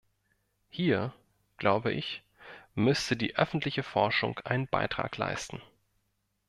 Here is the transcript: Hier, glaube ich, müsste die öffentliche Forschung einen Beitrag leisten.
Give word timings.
Hier, 0.71 1.13
glaube 1.57 1.91
ich, 1.93 2.23
müsste 2.73 3.15
die 3.15 3.35
öffentliche 3.35 3.83
Forschung 3.83 4.39
einen 4.39 4.67
Beitrag 4.67 5.15
leisten. 5.17 5.61